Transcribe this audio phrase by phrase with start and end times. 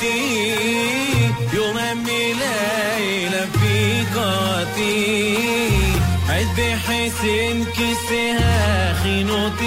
[0.00, 5.36] حياتي يوم أمي ليلة في قاتي
[6.28, 9.61] عد حسين كسها خينوتي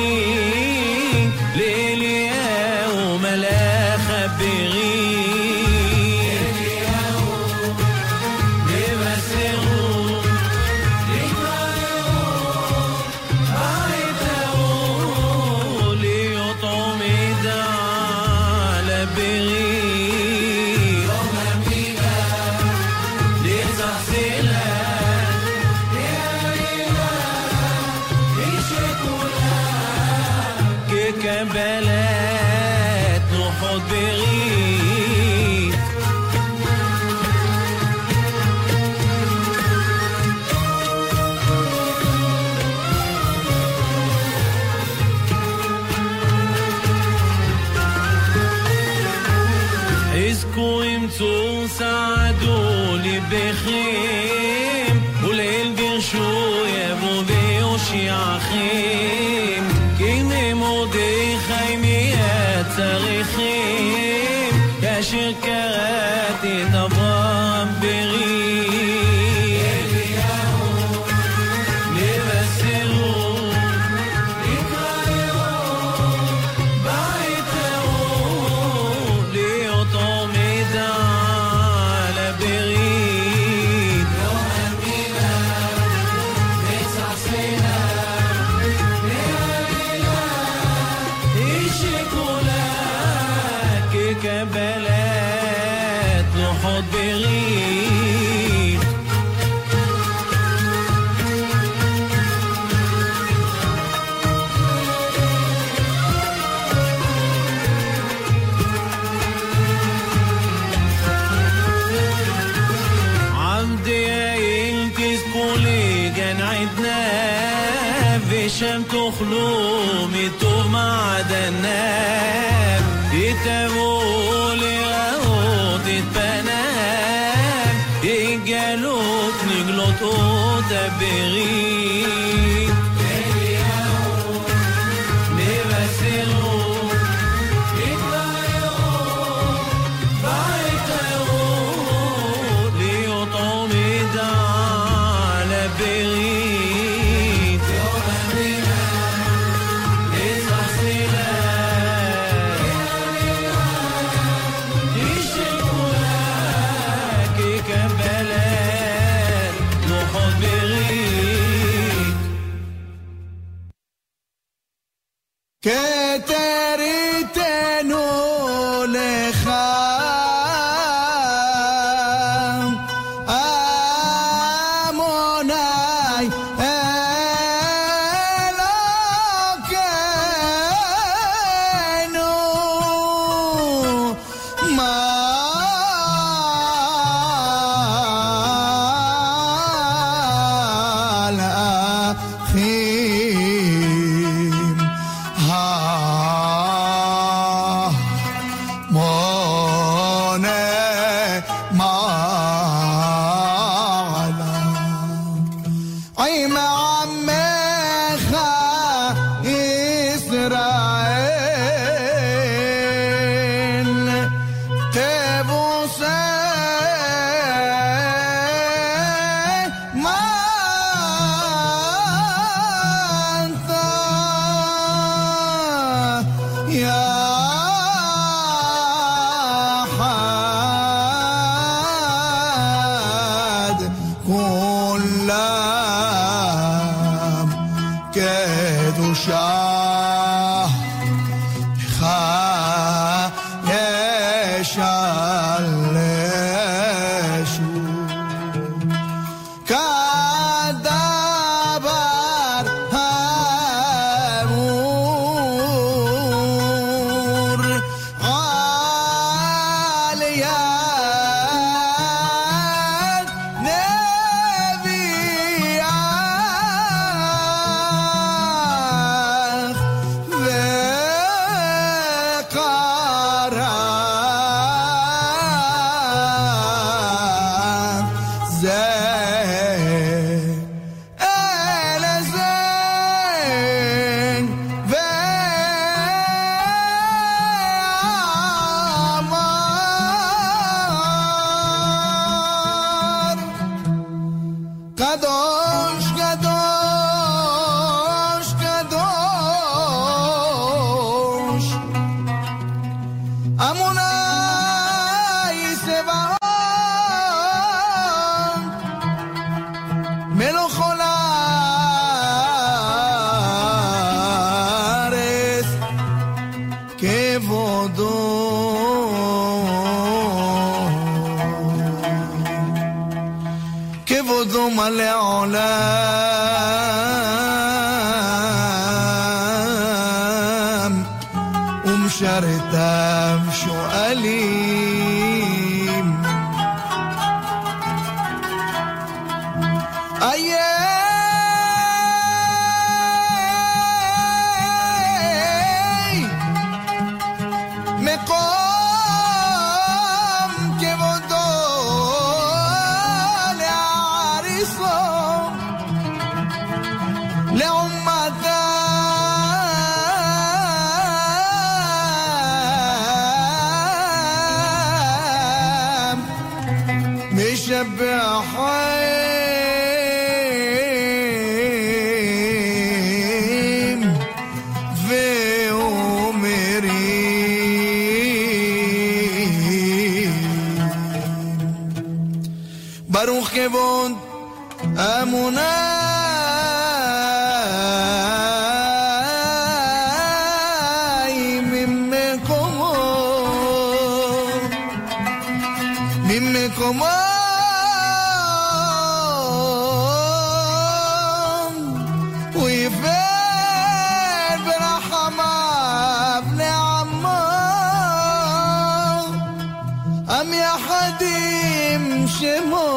[410.46, 412.88] هم يا حد يمشي مو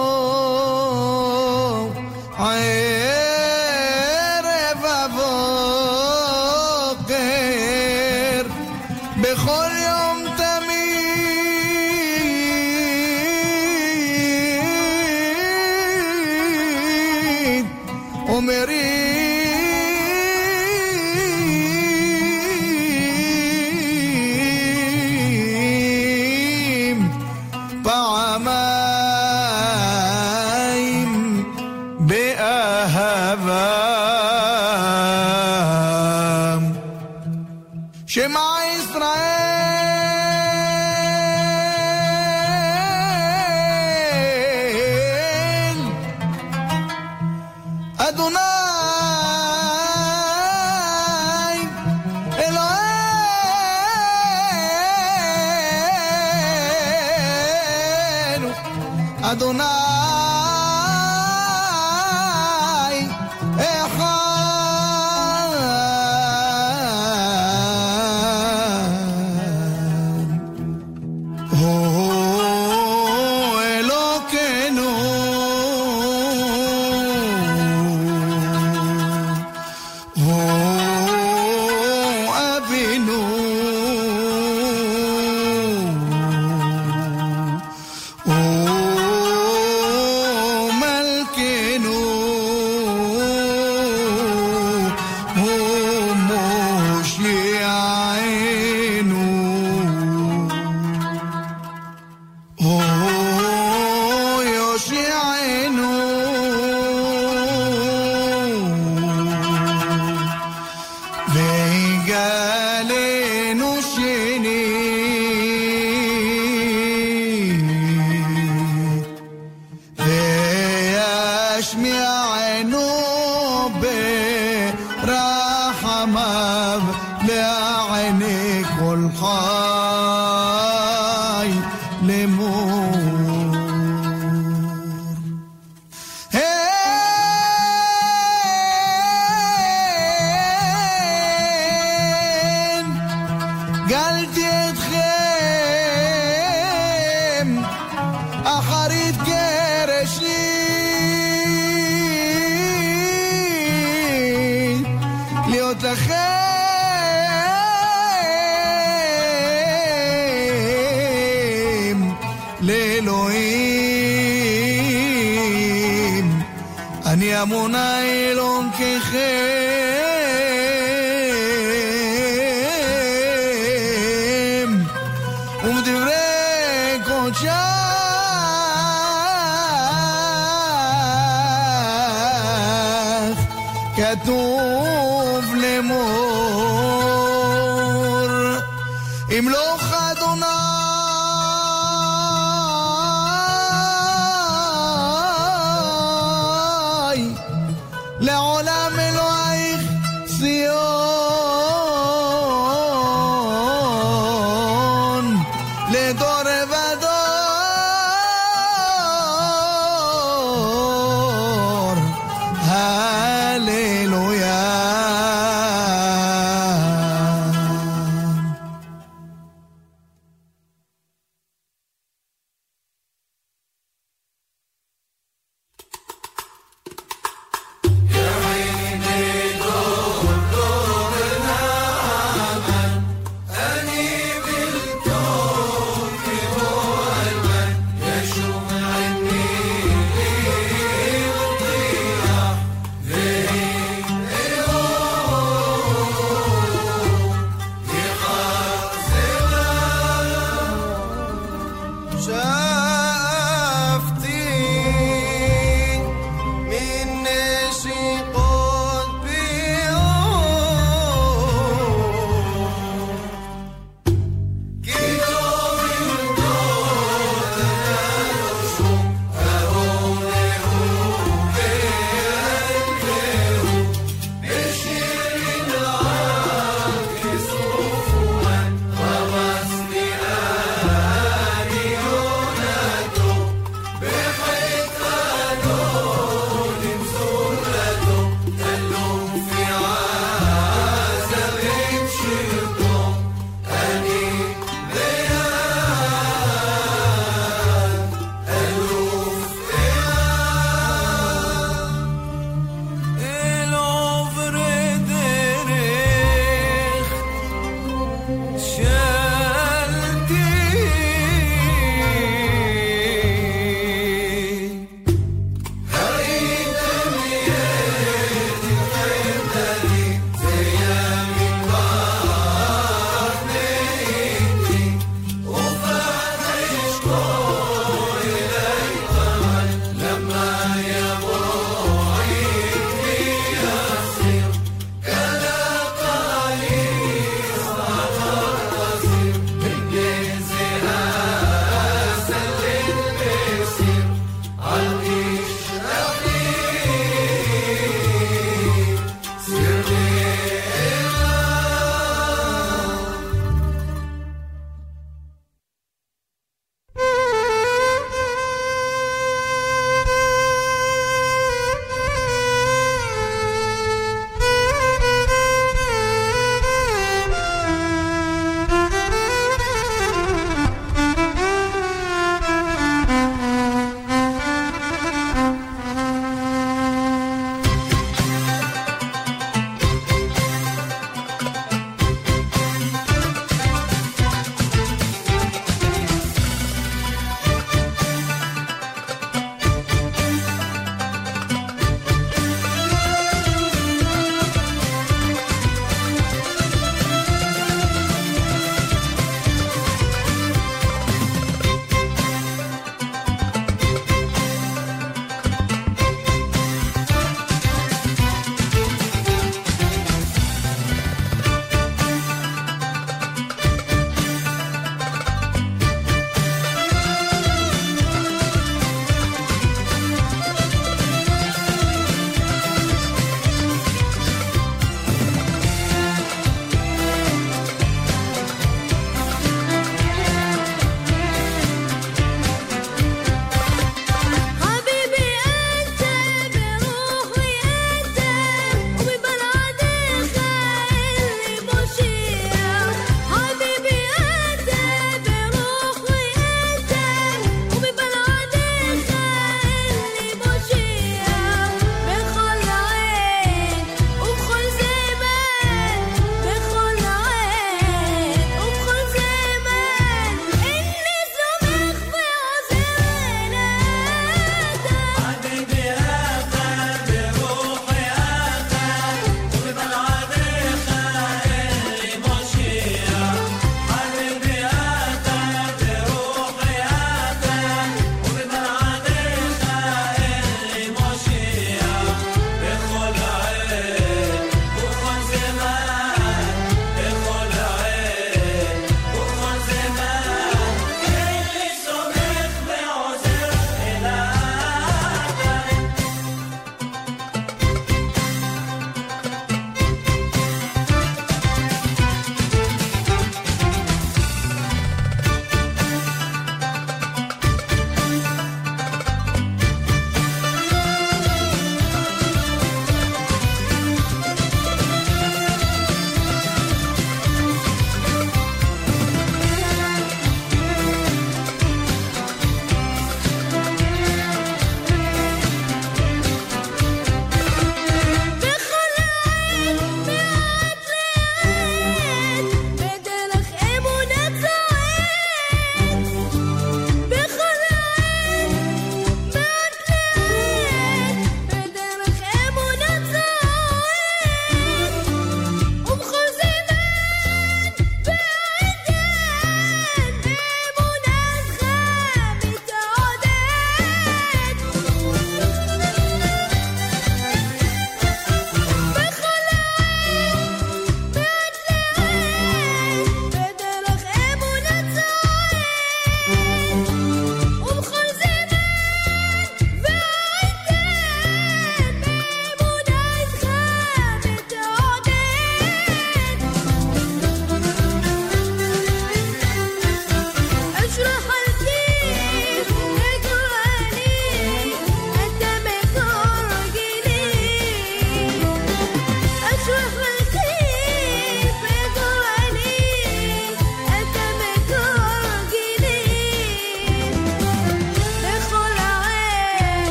[2.38, 3.27] عين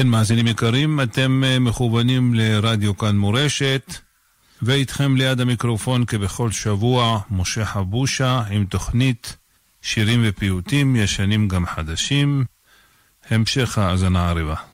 [0.00, 3.94] כן, מאזינים יקרים, אתם אה, מכוונים לרדיו כאן מורשת,
[4.62, 9.36] ואיתכם ליד המיקרופון כבכל שבוע, משה חבושה עם תוכנית
[9.82, 12.44] שירים ופיוטים, ישנים גם חדשים.
[13.30, 14.69] המשך האזנה עריבה.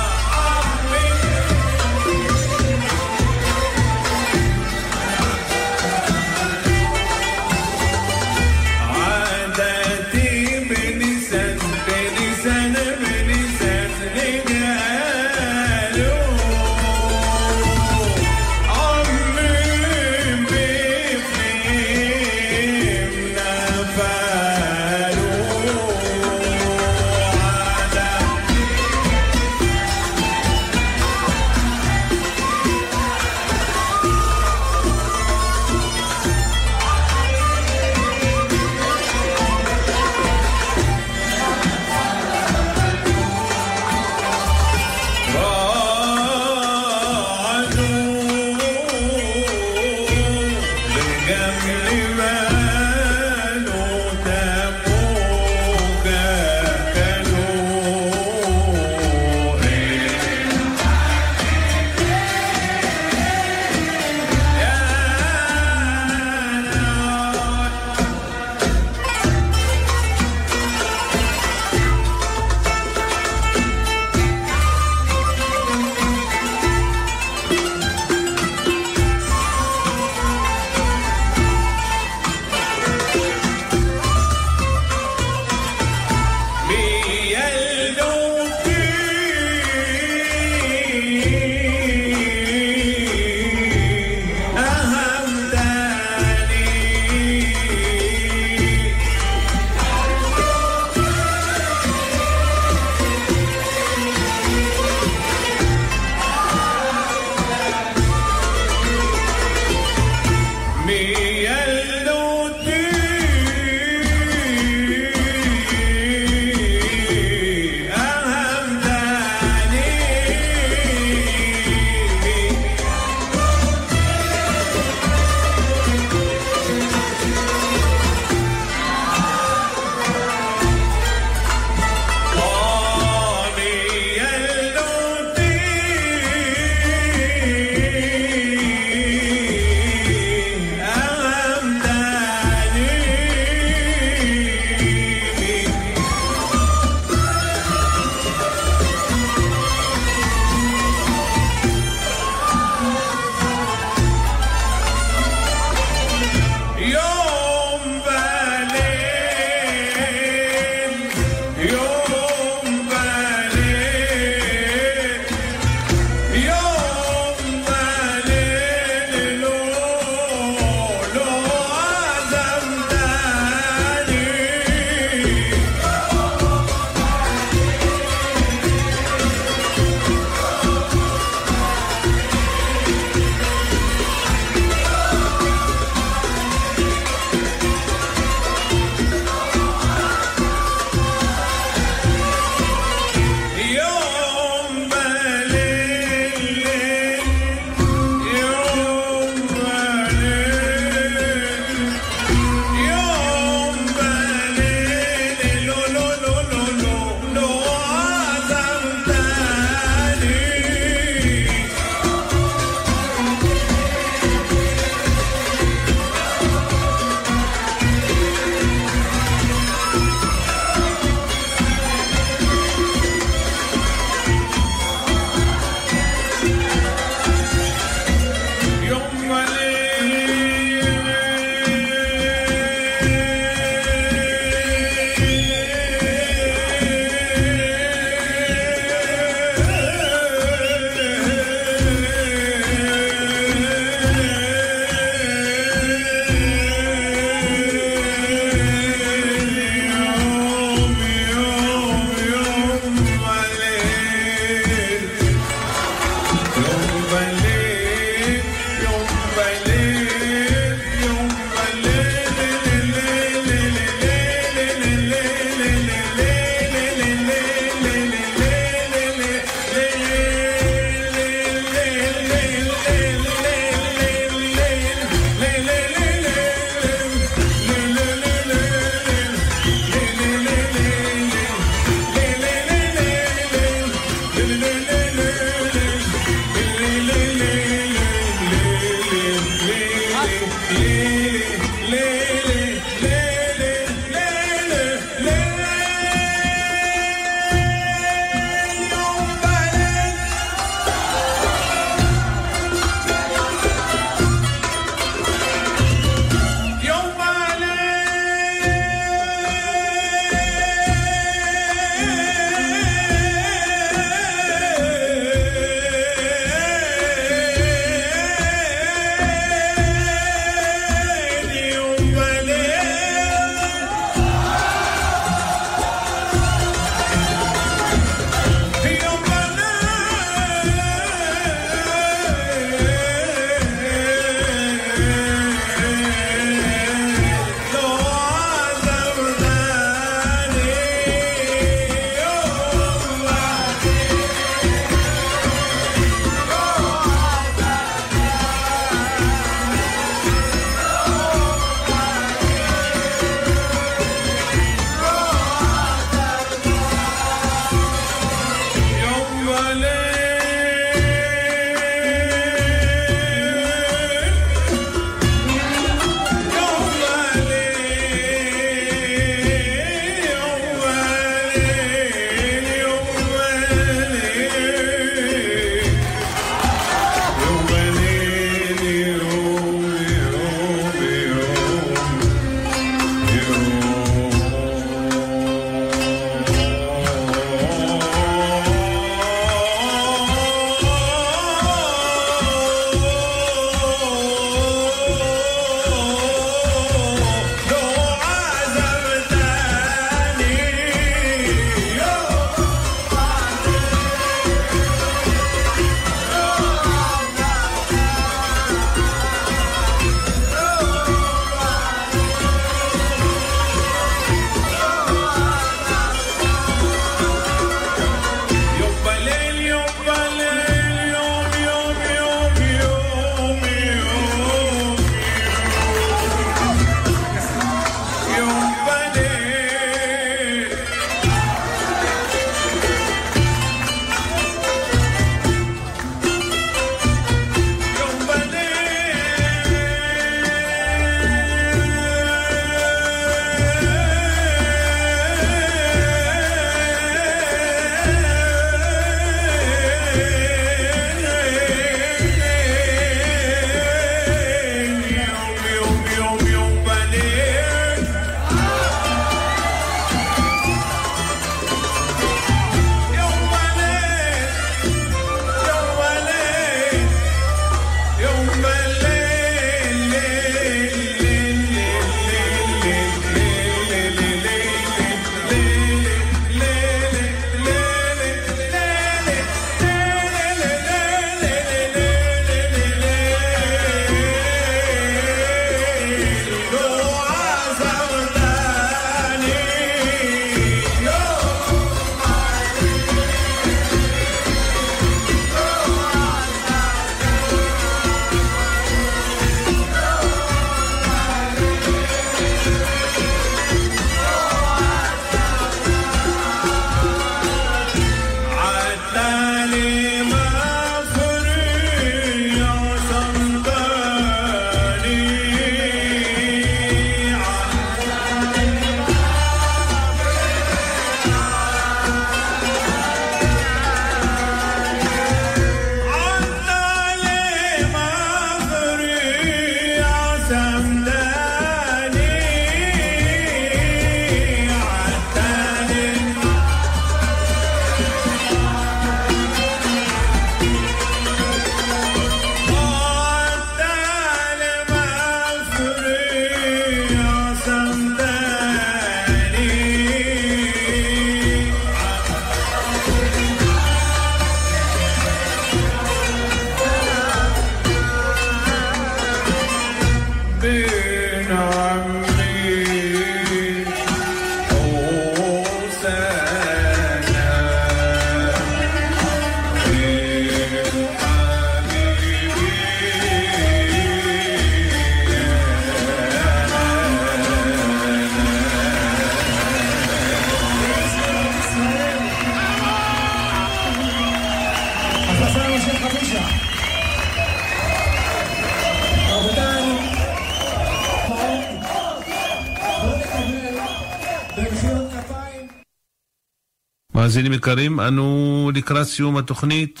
[597.32, 600.00] מאזינים יקרים, אנו לקראת סיום התוכנית.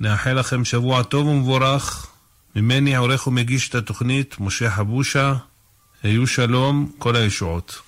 [0.00, 2.06] נאחל לכם שבוע טוב ומבורך.
[2.56, 5.34] ממני עורך ומגיש את התוכנית, משה חבושה.
[6.02, 7.87] היו שלום, כל הישועות.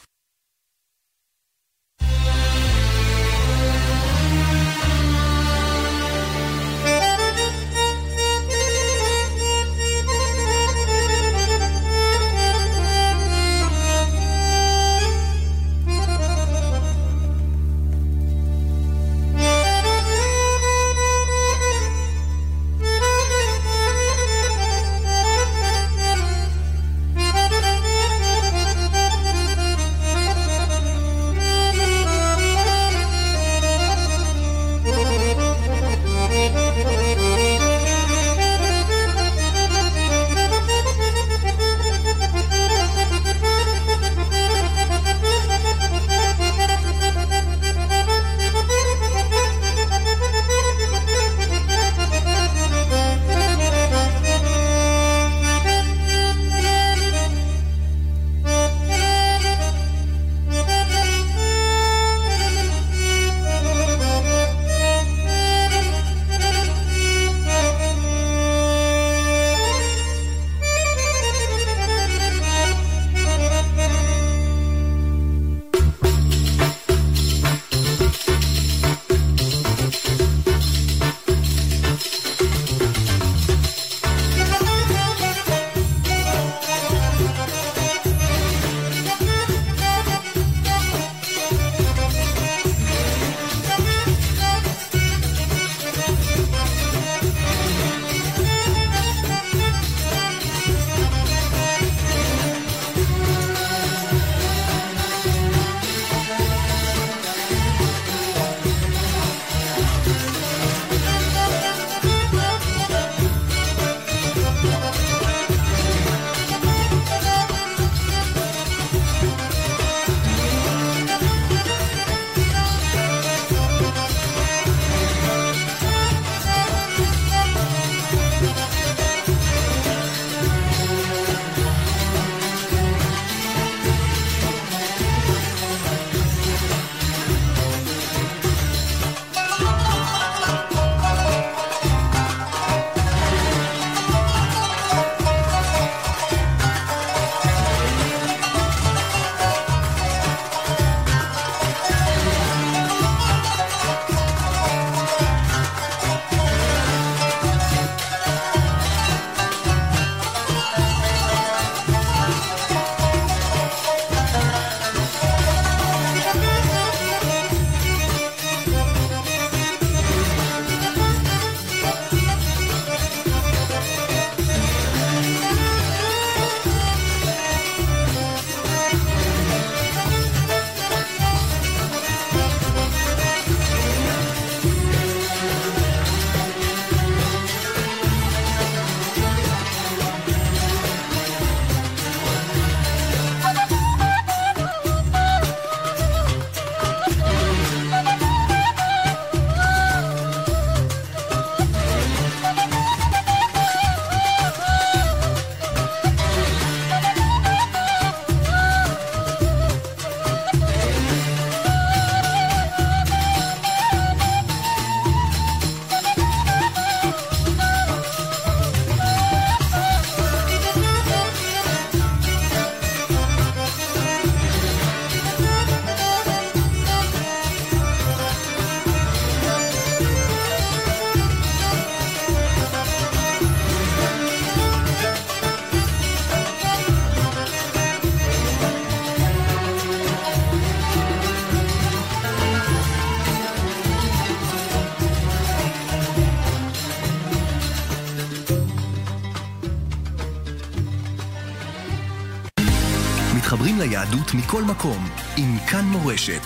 [254.51, 256.43] מכל מקום עם כאן מורשת.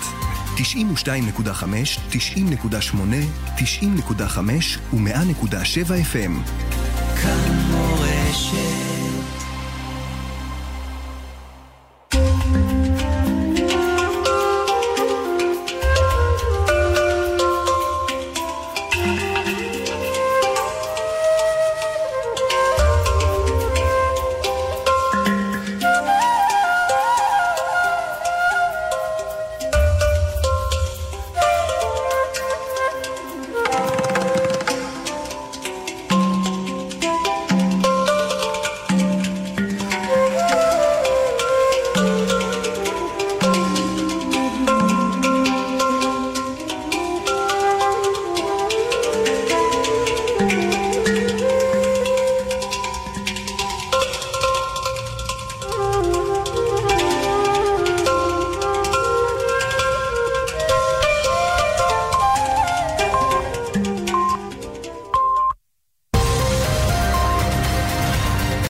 [0.56, 0.60] 92.5,
[2.10, 2.96] 90.8,
[3.56, 4.40] 90.5
[4.92, 6.50] ו-100.7 FM.
[7.22, 9.03] כאן מורשת